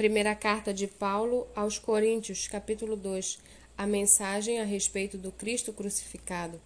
[0.00, 3.38] Primeira carta de Paulo aos Coríntios, capítulo 2.
[3.76, 6.58] A mensagem a respeito do Cristo crucificado.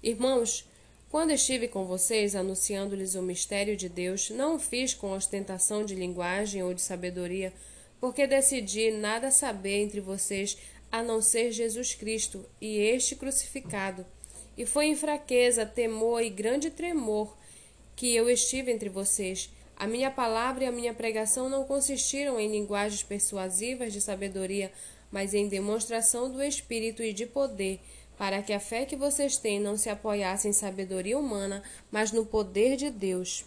[0.00, 0.64] Irmãos,
[1.10, 5.96] quando estive com vocês anunciando-lhes o mistério de Deus, não o fiz com ostentação de
[5.96, 7.52] linguagem ou de sabedoria,
[8.00, 10.56] porque decidi nada saber entre vocês
[10.88, 14.06] a não ser Jesus Cristo e este crucificado.
[14.56, 17.36] E foi em fraqueza, temor e grande tremor
[17.96, 22.50] que eu estive entre vocês a minha palavra e a minha pregação não consistiram em
[22.50, 24.72] linguagens persuasivas de sabedoria,
[25.08, 27.78] mas em demonstração do Espírito e de poder,
[28.18, 31.62] para que a fé que vocês têm não se apoiasse em sabedoria humana,
[31.92, 33.44] mas no poder de Deus.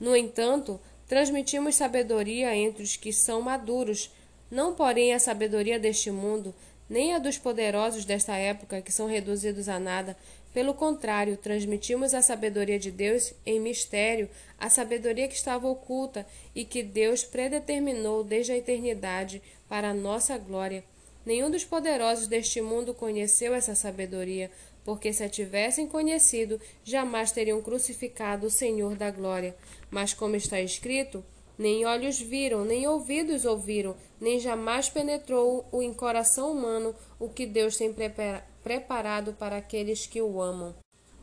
[0.00, 4.10] No entanto, transmitimos sabedoria entre os que são maduros,
[4.50, 6.52] não porém a sabedoria deste mundo,
[6.88, 10.16] nem a dos poderosos desta época, que são reduzidos a nada,
[10.52, 14.28] pelo contrário, transmitimos a sabedoria de Deus em mistério,
[14.58, 20.38] a sabedoria que estava oculta e que Deus predeterminou desde a eternidade para a nossa
[20.38, 20.82] glória.
[21.24, 24.50] Nenhum dos poderosos deste mundo conheceu essa sabedoria,
[24.84, 29.54] porque se a tivessem conhecido, jamais teriam crucificado o Senhor da glória.
[29.90, 31.22] Mas como está escrito,
[31.58, 37.44] nem olhos viram, nem ouvidos ouviram, nem jamais penetrou o em coração humano o que
[37.44, 37.92] Deus tem
[38.62, 40.74] preparado para aqueles que o amam.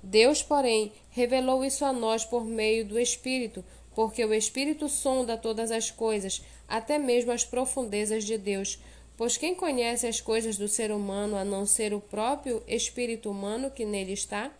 [0.03, 3.63] Deus, porém, revelou isso a nós por meio do Espírito,
[3.95, 8.77] porque o Espírito sonda todas as coisas, até mesmo as profundezas de Deus.
[9.17, 13.71] Pois quem conhece as coisas do ser humano a não ser o próprio espírito humano
[13.71, 14.51] que nele está?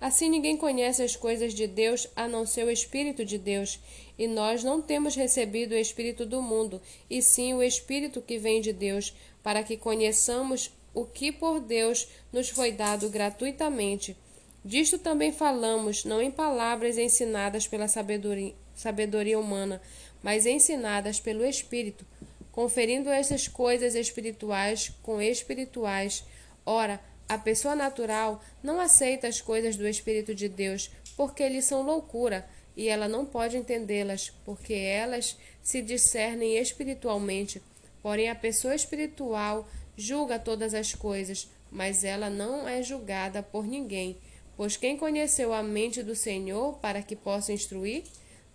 [0.00, 3.80] Assim ninguém conhece as coisas de Deus a não ser o Espírito de Deus.
[4.18, 8.60] E nós não temos recebido o Espírito do mundo, e sim o Espírito que vem
[8.60, 14.16] de Deus, para que conheçamos o que por Deus nos foi dado gratuitamente.
[14.64, 19.80] Disto também falamos, não em palavras ensinadas pela sabedoria, sabedoria humana,
[20.22, 22.04] mas ensinadas pelo Espírito,
[22.50, 26.24] conferindo essas coisas espirituais com espirituais.
[26.66, 31.82] Ora, a pessoa natural não aceita as coisas do Espírito de Deus, porque eles são
[31.82, 37.60] loucura, e ela não pode entendê-las, porque elas se discernem espiritualmente.
[38.00, 44.16] Porém, a pessoa espiritual julga todas as coisas, mas ela não é julgada por ninguém.
[44.56, 48.04] Pois quem conheceu a mente do Senhor para que possa instruir?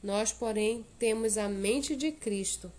[0.02, 2.72] Nós, porém, temos a mente de Cristo.